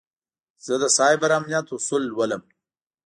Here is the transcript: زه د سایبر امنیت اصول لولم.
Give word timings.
زه 0.65 0.73
د 0.81 0.85
سایبر 0.97 1.29
امنیت 1.39 1.67
اصول 1.77 2.03
لولم. 2.11 2.41